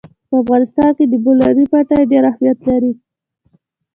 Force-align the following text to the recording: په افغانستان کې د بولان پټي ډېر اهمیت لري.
په 0.29 0.35
افغانستان 0.43 0.89
کې 0.97 1.05
د 1.07 1.13
بولان 1.23 1.57
پټي 1.71 1.99
ډېر 2.11 2.23
اهمیت 2.31 2.59
لري. 2.69 2.93